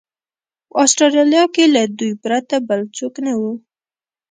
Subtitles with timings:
[0.69, 3.41] په اسټرالیا کې له دوی پرته بل څوک نه و.